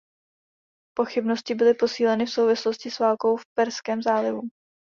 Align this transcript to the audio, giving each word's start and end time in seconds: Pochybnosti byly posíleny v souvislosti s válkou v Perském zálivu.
Pochybnosti 0.97 1.55
byly 1.55 1.73
posíleny 1.73 2.25
v 2.25 2.29
souvislosti 2.31 2.91
s 2.91 2.99
válkou 2.99 3.37
v 3.37 3.45
Perském 3.57 4.01
zálivu. 4.01 4.41